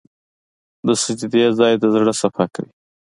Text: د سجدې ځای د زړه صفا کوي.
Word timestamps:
د 0.85 0.87
سجدې 1.03 1.43
ځای 1.59 1.73
د 1.77 1.83
زړه 1.93 2.13
صفا 2.21 2.45
کوي. 2.53 2.71